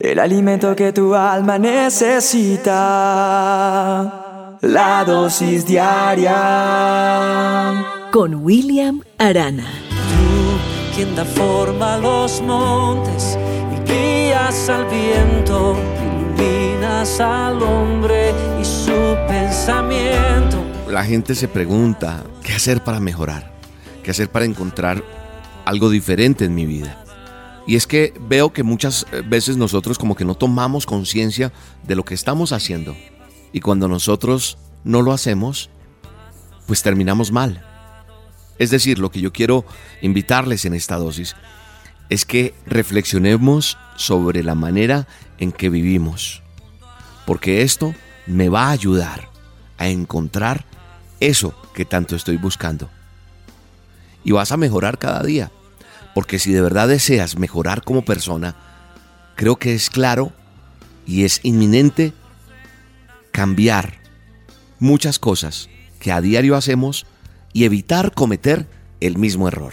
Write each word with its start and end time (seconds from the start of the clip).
El 0.00 0.18
alimento 0.18 0.74
que 0.74 0.92
tu 0.92 1.14
alma 1.14 1.56
necesita. 1.56 2.72
La 4.60 5.04
dosis 5.04 5.64
diaria. 5.64 6.32
Con 8.10 8.44
William 8.44 9.02
Arana. 9.18 9.68
Tú, 10.10 10.96
quien 10.96 11.14
da 11.14 11.24
forma 11.24 11.94
a 11.94 11.98
los 11.98 12.42
montes 12.42 13.38
y 13.72 13.76
guías 13.88 14.68
al 14.68 14.84
viento, 14.86 15.76
iluminas 16.02 17.20
al 17.20 17.62
hombre 17.62 18.34
y 18.60 18.64
su 18.64 19.16
pensamiento. 19.28 20.60
La 20.88 21.04
gente 21.04 21.36
se 21.36 21.46
pregunta, 21.46 22.24
¿qué 22.42 22.52
hacer 22.52 22.82
para 22.82 22.98
mejorar? 22.98 23.52
¿Qué 24.02 24.10
hacer 24.10 24.28
para 24.28 24.44
encontrar 24.44 25.04
algo 25.64 25.88
diferente 25.88 26.46
en 26.46 26.56
mi 26.56 26.66
vida? 26.66 27.03
Y 27.66 27.76
es 27.76 27.86
que 27.86 28.12
veo 28.28 28.52
que 28.52 28.62
muchas 28.62 29.06
eh, 29.12 29.22
veces 29.26 29.56
nosotros 29.56 29.98
como 29.98 30.14
que 30.14 30.24
no 30.24 30.34
tomamos 30.34 30.86
conciencia 30.86 31.52
de 31.86 31.94
lo 31.94 32.04
que 32.04 32.14
estamos 32.14 32.52
haciendo. 32.52 32.94
Y 33.52 33.60
cuando 33.60 33.88
nosotros 33.88 34.58
no 34.84 35.00
lo 35.02 35.12
hacemos, 35.12 35.70
pues 36.66 36.82
terminamos 36.82 37.32
mal. 37.32 37.64
Es 38.58 38.70
decir, 38.70 38.98
lo 38.98 39.10
que 39.10 39.20
yo 39.20 39.32
quiero 39.32 39.64
invitarles 40.02 40.64
en 40.64 40.74
esta 40.74 40.96
dosis 40.96 41.34
es 42.08 42.24
que 42.24 42.54
reflexionemos 42.66 43.78
sobre 43.96 44.42
la 44.42 44.54
manera 44.54 45.06
en 45.38 45.52
que 45.52 45.70
vivimos. 45.70 46.42
Porque 47.26 47.62
esto 47.62 47.94
me 48.26 48.48
va 48.48 48.66
a 48.66 48.70
ayudar 48.70 49.28
a 49.78 49.88
encontrar 49.88 50.64
eso 51.20 51.54
que 51.74 51.84
tanto 51.84 52.14
estoy 52.14 52.36
buscando. 52.36 52.90
Y 54.22 54.32
vas 54.32 54.52
a 54.52 54.56
mejorar 54.56 54.98
cada 54.98 55.22
día. 55.22 55.50
Porque 56.14 56.38
si 56.38 56.52
de 56.52 56.60
verdad 56.60 56.88
deseas 56.88 57.36
mejorar 57.38 57.82
como 57.82 58.04
persona, 58.04 58.54
creo 59.34 59.56
que 59.56 59.74
es 59.74 59.90
claro 59.90 60.32
y 61.06 61.24
es 61.24 61.40
inminente 61.42 62.12
cambiar 63.32 63.94
muchas 64.78 65.18
cosas 65.18 65.68
que 65.98 66.12
a 66.12 66.20
diario 66.20 66.56
hacemos 66.56 67.06
y 67.52 67.64
evitar 67.64 68.12
cometer 68.12 68.68
el 69.00 69.18
mismo 69.18 69.48
error. 69.48 69.72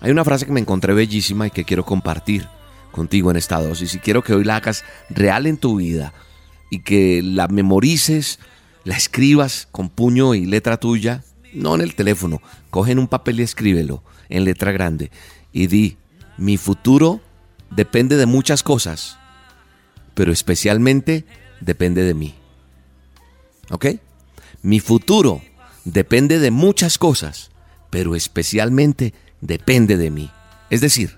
Hay 0.00 0.10
una 0.10 0.24
frase 0.24 0.46
que 0.46 0.52
me 0.52 0.60
encontré 0.60 0.94
bellísima 0.94 1.46
y 1.46 1.50
que 1.50 1.64
quiero 1.64 1.84
compartir 1.84 2.48
contigo 2.90 3.30
en 3.30 3.36
esta 3.36 3.60
dosis 3.60 3.94
y 3.94 3.98
quiero 3.98 4.22
que 4.22 4.34
hoy 4.34 4.44
la 4.44 4.56
hagas 4.56 4.84
real 5.08 5.46
en 5.46 5.56
tu 5.56 5.76
vida 5.76 6.12
y 6.70 6.80
que 6.80 7.22
la 7.22 7.48
memorices, 7.48 8.38
la 8.84 8.96
escribas 8.96 9.68
con 9.70 9.88
puño 9.88 10.34
y 10.34 10.46
letra 10.46 10.78
tuya, 10.78 11.22
no 11.52 11.74
en 11.74 11.82
el 11.82 11.94
teléfono, 11.94 12.40
coge 12.70 12.92
en 12.92 12.98
un 12.98 13.08
papel 13.08 13.40
y 13.40 13.42
escríbelo 13.42 14.02
en 14.30 14.44
letra 14.44 14.72
grande 14.72 15.10
y 15.52 15.66
di, 15.66 15.96
mi 16.38 16.56
futuro 16.56 17.20
depende 17.70 18.16
de 18.16 18.26
muchas 18.26 18.62
cosas, 18.62 19.18
pero 20.14 20.32
especialmente 20.32 21.24
depende 21.60 22.02
de 22.04 22.14
mí. 22.14 22.34
¿Ok? 23.70 23.86
Mi 24.62 24.80
futuro 24.80 25.42
depende 25.84 26.38
de 26.38 26.50
muchas 26.50 26.98
cosas, 26.98 27.50
pero 27.90 28.14
especialmente 28.14 29.14
depende 29.40 29.96
de 29.96 30.10
mí. 30.10 30.30
Es 30.70 30.80
decir, 30.80 31.16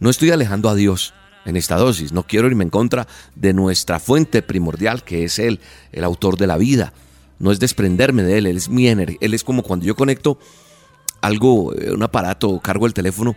no 0.00 0.10
estoy 0.10 0.30
alejando 0.30 0.68
a 0.68 0.74
Dios 0.74 1.14
en 1.44 1.56
esta 1.56 1.76
dosis, 1.76 2.12
no 2.12 2.26
quiero 2.26 2.46
irme 2.46 2.64
en 2.64 2.70
contra 2.70 3.06
de 3.34 3.52
nuestra 3.52 3.98
fuente 3.98 4.42
primordial, 4.42 5.02
que 5.02 5.24
es 5.24 5.38
Él, 5.38 5.60
el 5.92 6.04
autor 6.04 6.36
de 6.36 6.46
la 6.46 6.56
vida. 6.56 6.92
No 7.38 7.50
es 7.50 7.58
desprenderme 7.58 8.22
de 8.22 8.38
Él, 8.38 8.46
Él 8.46 8.56
es 8.56 8.68
mi 8.68 8.86
energía. 8.86 9.18
Él 9.20 9.34
es 9.34 9.42
como 9.42 9.62
cuando 9.62 9.84
yo 9.84 9.96
conecto 9.96 10.38
algo, 11.22 11.72
eh, 11.74 11.92
un 11.92 12.02
aparato, 12.02 12.60
cargo 12.60 12.86
el 12.86 12.92
teléfono, 12.92 13.34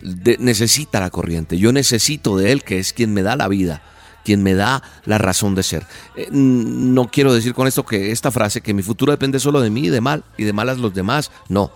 necesita 0.00 1.00
la 1.00 1.10
corriente. 1.10 1.58
Yo 1.58 1.72
necesito 1.72 2.36
de 2.36 2.50
Él, 2.52 2.64
que 2.64 2.78
es 2.78 2.92
quien 2.92 3.14
me 3.14 3.22
da 3.22 3.36
la 3.36 3.46
vida, 3.46 3.82
quien 4.24 4.42
me 4.42 4.54
da 4.54 4.82
la 5.04 5.18
razón 5.18 5.54
de 5.54 5.62
ser. 5.62 5.86
Eh, 6.16 6.28
no 6.32 7.08
quiero 7.10 7.32
decir 7.32 7.54
con 7.54 7.68
esto 7.68 7.86
que 7.86 8.10
esta 8.10 8.30
frase, 8.30 8.60
que 8.60 8.74
mi 8.74 8.82
futuro 8.82 9.12
depende 9.12 9.38
solo 9.38 9.60
de 9.60 9.70
mí 9.70 9.86
y 9.86 9.90
de 9.90 10.00
mal, 10.00 10.24
y 10.36 10.44
de 10.44 10.52
malas 10.52 10.78
los 10.78 10.94
demás, 10.94 11.30
no. 11.48 11.70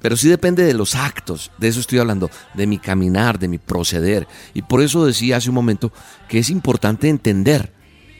Pero 0.00 0.16
sí 0.16 0.28
depende 0.28 0.62
de 0.62 0.74
los 0.74 0.94
actos, 0.94 1.50
de 1.58 1.68
eso 1.68 1.80
estoy 1.80 1.98
hablando, 1.98 2.30
de 2.54 2.66
mi 2.68 2.78
caminar, 2.78 3.38
de 3.38 3.48
mi 3.48 3.58
proceder. 3.58 4.28
Y 4.54 4.62
por 4.62 4.80
eso 4.80 5.04
decía 5.04 5.38
hace 5.38 5.48
un 5.48 5.56
momento 5.56 5.92
que 6.28 6.38
es 6.38 6.50
importante 6.50 7.08
entender 7.08 7.72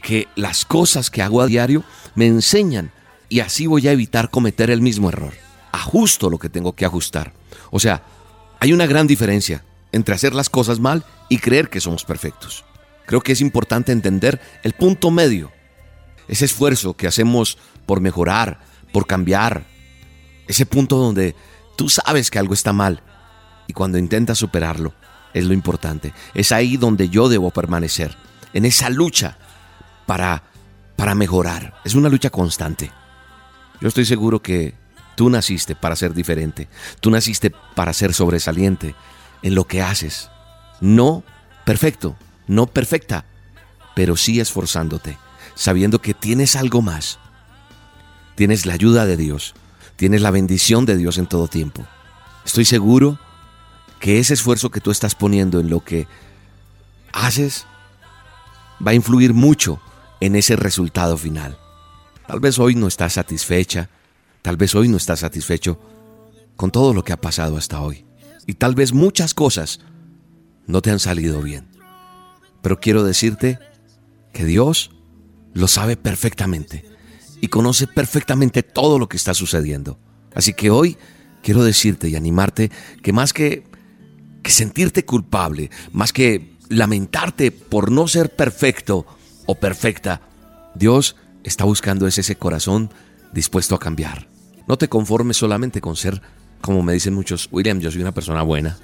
que 0.02 0.26
las 0.34 0.64
cosas 0.64 1.10
que 1.10 1.22
hago 1.22 1.40
a 1.40 1.46
diario 1.46 1.84
me 2.16 2.26
enseñan 2.26 2.90
y 3.28 3.40
así 3.40 3.66
voy 3.66 3.86
a 3.86 3.92
evitar 3.92 4.30
cometer 4.30 4.70
el 4.70 4.80
mismo 4.80 5.08
error 5.08 5.47
ajusto 5.72 6.30
lo 6.30 6.38
que 6.38 6.48
tengo 6.48 6.74
que 6.74 6.84
ajustar. 6.84 7.32
O 7.70 7.80
sea, 7.80 8.02
hay 8.60 8.72
una 8.72 8.86
gran 8.86 9.06
diferencia 9.06 9.64
entre 9.92 10.14
hacer 10.14 10.34
las 10.34 10.50
cosas 10.50 10.80
mal 10.80 11.04
y 11.28 11.38
creer 11.38 11.70
que 11.70 11.80
somos 11.80 12.04
perfectos. 12.04 12.64
Creo 13.06 13.20
que 13.20 13.32
es 13.32 13.40
importante 13.40 13.92
entender 13.92 14.40
el 14.62 14.74
punto 14.74 15.10
medio, 15.10 15.50
ese 16.28 16.44
esfuerzo 16.44 16.94
que 16.94 17.06
hacemos 17.06 17.56
por 17.86 18.00
mejorar, 18.00 18.60
por 18.92 19.06
cambiar, 19.06 19.64
ese 20.46 20.66
punto 20.66 20.96
donde 20.96 21.34
tú 21.76 21.88
sabes 21.88 22.30
que 22.30 22.38
algo 22.38 22.54
está 22.54 22.72
mal 22.72 23.02
y 23.66 23.72
cuando 23.72 23.98
intentas 23.98 24.38
superarlo 24.38 24.92
es 25.32 25.44
lo 25.44 25.54
importante. 25.54 26.12
Es 26.34 26.52
ahí 26.52 26.76
donde 26.76 27.08
yo 27.08 27.28
debo 27.28 27.50
permanecer, 27.50 28.16
en 28.52 28.64
esa 28.64 28.90
lucha 28.90 29.38
para, 30.06 30.42
para 30.96 31.14
mejorar. 31.14 31.80
Es 31.84 31.94
una 31.94 32.08
lucha 32.08 32.30
constante. 32.30 32.90
Yo 33.80 33.88
estoy 33.88 34.04
seguro 34.04 34.42
que 34.42 34.74
Tú 35.18 35.30
naciste 35.30 35.74
para 35.74 35.96
ser 35.96 36.14
diferente. 36.14 36.68
Tú 37.00 37.10
naciste 37.10 37.50
para 37.74 37.92
ser 37.92 38.14
sobresaliente 38.14 38.94
en 39.42 39.56
lo 39.56 39.64
que 39.64 39.82
haces. 39.82 40.30
No 40.80 41.24
perfecto, 41.64 42.14
no 42.46 42.68
perfecta, 42.68 43.24
pero 43.96 44.16
sí 44.16 44.38
esforzándote, 44.38 45.18
sabiendo 45.56 46.00
que 46.00 46.14
tienes 46.14 46.54
algo 46.54 46.82
más. 46.82 47.18
Tienes 48.36 48.64
la 48.64 48.74
ayuda 48.74 49.06
de 49.06 49.16
Dios, 49.16 49.56
tienes 49.96 50.22
la 50.22 50.30
bendición 50.30 50.86
de 50.86 50.96
Dios 50.96 51.18
en 51.18 51.26
todo 51.26 51.48
tiempo. 51.48 51.84
Estoy 52.46 52.64
seguro 52.64 53.18
que 53.98 54.20
ese 54.20 54.34
esfuerzo 54.34 54.70
que 54.70 54.80
tú 54.80 54.92
estás 54.92 55.16
poniendo 55.16 55.58
en 55.58 55.68
lo 55.68 55.80
que 55.82 56.06
haces 57.12 57.66
va 58.86 58.92
a 58.92 58.94
influir 58.94 59.34
mucho 59.34 59.80
en 60.20 60.36
ese 60.36 60.54
resultado 60.54 61.18
final. 61.18 61.58
Tal 62.28 62.38
vez 62.38 62.60
hoy 62.60 62.76
no 62.76 62.86
estás 62.86 63.14
satisfecha, 63.14 63.90
Tal 64.48 64.56
vez 64.56 64.74
hoy 64.74 64.88
no 64.88 64.96
estás 64.96 65.20
satisfecho 65.20 65.78
con 66.56 66.70
todo 66.70 66.94
lo 66.94 67.04
que 67.04 67.12
ha 67.12 67.20
pasado 67.20 67.58
hasta 67.58 67.82
hoy. 67.82 68.06
Y 68.46 68.54
tal 68.54 68.74
vez 68.74 68.94
muchas 68.94 69.34
cosas 69.34 69.80
no 70.66 70.80
te 70.80 70.90
han 70.90 71.00
salido 71.00 71.42
bien. 71.42 71.68
Pero 72.62 72.80
quiero 72.80 73.04
decirte 73.04 73.58
que 74.32 74.46
Dios 74.46 74.90
lo 75.52 75.68
sabe 75.68 75.98
perfectamente 75.98 76.86
y 77.42 77.48
conoce 77.48 77.86
perfectamente 77.88 78.62
todo 78.62 78.98
lo 78.98 79.06
que 79.06 79.18
está 79.18 79.34
sucediendo. 79.34 79.98
Así 80.34 80.54
que 80.54 80.70
hoy 80.70 80.96
quiero 81.42 81.62
decirte 81.62 82.08
y 82.08 82.16
animarte 82.16 82.70
que 83.02 83.12
más 83.12 83.34
que, 83.34 83.64
sentirte 84.46 85.04
culpable, 85.04 85.70
más 85.92 86.14
que 86.14 86.56
lamentarte 86.70 87.52
por 87.52 87.90
no 87.90 88.08
ser 88.08 88.34
perfecto 88.34 89.04
o 89.44 89.56
perfecta, 89.56 90.22
Dios 90.74 91.16
está 91.44 91.64
buscando 91.64 92.06
ese 92.06 92.34
corazón 92.36 92.90
dispuesto 93.34 93.74
a 93.74 93.78
cambiar. 93.78 94.37
No 94.68 94.76
te 94.76 94.88
conformes 94.88 95.38
solamente 95.38 95.80
con 95.80 95.96
ser, 95.96 96.20
como 96.60 96.82
me 96.82 96.92
dicen 96.92 97.14
muchos, 97.14 97.48
William, 97.50 97.80
yo 97.80 97.90
soy 97.90 98.02
una 98.02 98.12
persona 98.12 98.42
buena. 98.42 98.78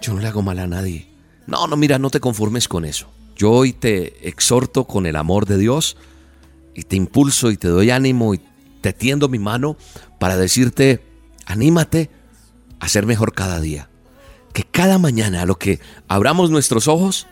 Yo 0.00 0.14
no 0.14 0.20
le 0.20 0.28
hago 0.28 0.40
mal 0.40 0.60
a 0.60 0.68
nadie. 0.68 1.08
No, 1.48 1.66
no, 1.66 1.76
mira, 1.76 1.98
no 1.98 2.10
te 2.10 2.20
conformes 2.20 2.68
con 2.68 2.84
eso. 2.84 3.10
Yo 3.34 3.50
hoy 3.50 3.72
te 3.72 4.28
exhorto 4.28 4.84
con 4.84 5.06
el 5.06 5.16
amor 5.16 5.46
de 5.46 5.58
Dios 5.58 5.96
y 6.76 6.84
te 6.84 6.94
impulso 6.94 7.50
y 7.50 7.56
te 7.56 7.66
doy 7.66 7.90
ánimo 7.90 8.34
y 8.34 8.40
te 8.80 8.92
tiendo 8.92 9.28
mi 9.28 9.40
mano 9.40 9.76
para 10.20 10.36
decirte, 10.36 11.02
anímate 11.44 12.08
a 12.78 12.88
ser 12.88 13.04
mejor 13.04 13.34
cada 13.34 13.60
día. 13.60 13.88
Que 14.52 14.62
cada 14.62 14.98
mañana 14.98 15.42
a 15.42 15.46
lo 15.46 15.58
que 15.58 15.80
abramos 16.06 16.50
nuestros 16.50 16.86
ojos, 16.86 17.26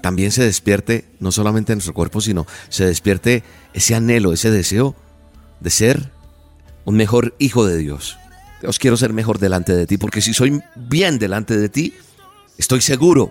también 0.00 0.32
se 0.32 0.44
despierte 0.44 1.04
no 1.20 1.30
solamente 1.30 1.74
nuestro 1.74 1.92
cuerpo, 1.92 2.22
sino 2.22 2.46
se 2.70 2.86
despierte 2.86 3.42
ese 3.74 3.94
anhelo, 3.94 4.32
ese 4.32 4.50
deseo 4.50 4.96
de 5.60 5.70
ser 5.70 6.17
un 6.88 6.96
mejor 6.96 7.34
hijo 7.38 7.66
de 7.66 7.76
Dios. 7.76 8.18
Dios 8.62 8.78
quiero 8.78 8.96
ser 8.96 9.12
mejor 9.12 9.38
delante 9.38 9.76
de 9.76 9.86
ti, 9.86 9.98
porque 9.98 10.22
si 10.22 10.32
soy 10.32 10.62
bien 10.74 11.18
delante 11.18 11.54
de 11.54 11.68
ti, 11.68 11.92
estoy 12.56 12.80
seguro 12.80 13.30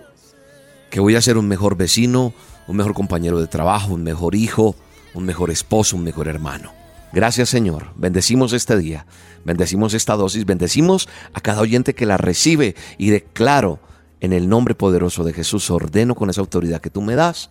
que 0.90 1.00
voy 1.00 1.16
a 1.16 1.20
ser 1.20 1.36
un 1.36 1.48
mejor 1.48 1.76
vecino, 1.76 2.32
un 2.68 2.76
mejor 2.76 2.94
compañero 2.94 3.40
de 3.40 3.48
trabajo, 3.48 3.94
un 3.94 4.04
mejor 4.04 4.36
hijo, 4.36 4.76
un 5.12 5.24
mejor 5.24 5.50
esposo, 5.50 5.96
un 5.96 6.04
mejor 6.04 6.28
hermano. 6.28 6.72
Gracias 7.12 7.48
Señor, 7.48 7.88
bendecimos 7.96 8.52
este 8.52 8.78
día, 8.78 9.06
bendecimos 9.44 9.92
esta 9.92 10.14
dosis, 10.14 10.46
bendecimos 10.46 11.08
a 11.34 11.40
cada 11.40 11.60
oyente 11.60 11.96
que 11.96 12.06
la 12.06 12.16
recibe 12.16 12.76
y 12.96 13.10
declaro 13.10 13.80
en 14.20 14.32
el 14.32 14.48
nombre 14.48 14.76
poderoso 14.76 15.24
de 15.24 15.32
Jesús, 15.32 15.68
ordeno 15.72 16.14
con 16.14 16.30
esa 16.30 16.42
autoridad 16.42 16.80
que 16.80 16.90
tú 16.90 17.02
me 17.02 17.16
das, 17.16 17.50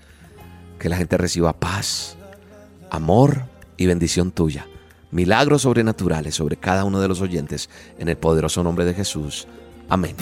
que 0.79 0.87
la 0.87 0.95
gente 0.95 1.17
reciba 1.17 1.59
paz, 1.59 2.15
amor, 2.91 3.43
y 3.75 3.87
bendición 3.87 4.31
tuya. 4.31 4.67
Milagros 5.17 5.63
sobrenaturales 5.63 6.35
sobre 6.35 6.57
cada 6.57 6.83
uno 6.83 7.01
de 7.01 7.07
los 7.07 7.21
oyentes 7.21 7.71
en 7.97 8.07
el 8.07 8.17
poderoso 8.17 8.61
nombre 8.61 8.85
de 8.85 8.93
Jesús. 8.93 9.47
Amén. 9.89 10.15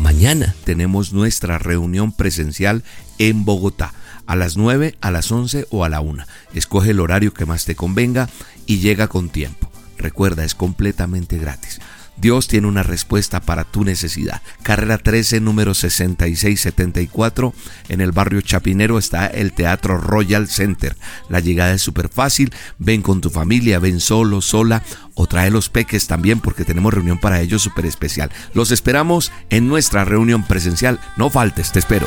mañana 0.00 0.56
tenemos 0.64 1.12
nuestra 1.12 1.56
reunión 1.56 2.10
presencial 2.10 2.82
en 3.18 3.44
Bogotá 3.44 3.94
a 4.26 4.34
las 4.34 4.56
9, 4.56 4.96
a 5.00 5.12
las 5.12 5.30
11 5.30 5.68
o 5.70 5.84
a 5.84 5.88
la 5.88 6.00
1. 6.00 6.24
Escoge 6.54 6.90
el 6.90 6.98
horario 6.98 7.32
que 7.32 7.46
más 7.46 7.64
te 7.64 7.76
convenga 7.76 8.28
y 8.66 8.80
llega 8.80 9.06
con 9.06 9.28
tiempo. 9.28 9.70
Recuerda, 9.98 10.42
es 10.42 10.56
completamente 10.56 11.38
gratis. 11.38 11.78
Dios 12.22 12.46
tiene 12.46 12.68
una 12.68 12.84
respuesta 12.84 13.40
para 13.40 13.64
tu 13.64 13.84
necesidad. 13.84 14.42
Carrera 14.62 14.96
13, 14.96 15.40
número 15.40 15.74
6674. 15.74 17.52
En 17.88 18.00
el 18.00 18.12
barrio 18.12 18.40
Chapinero 18.40 18.96
está 18.96 19.26
el 19.26 19.52
Teatro 19.52 19.98
Royal 19.98 20.46
Center. 20.46 20.96
La 21.28 21.40
llegada 21.40 21.72
es 21.72 21.82
súper 21.82 22.08
fácil. 22.08 22.54
Ven 22.78 23.02
con 23.02 23.20
tu 23.20 23.28
familia, 23.28 23.80
ven 23.80 23.98
solo, 23.98 24.40
sola 24.40 24.84
o 25.14 25.26
trae 25.26 25.50
los 25.50 25.68
peques 25.68 26.06
también 26.06 26.38
porque 26.38 26.64
tenemos 26.64 26.94
reunión 26.94 27.18
para 27.18 27.40
ellos 27.40 27.60
súper 27.60 27.86
especial. 27.86 28.30
Los 28.54 28.70
esperamos 28.70 29.32
en 29.50 29.66
nuestra 29.66 30.04
reunión 30.04 30.44
presencial. 30.44 31.00
No 31.16 31.28
faltes, 31.28 31.72
te 31.72 31.80
espero. 31.80 32.06